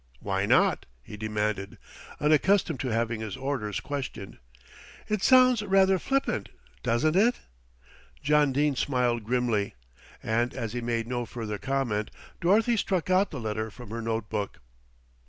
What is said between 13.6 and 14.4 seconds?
from her note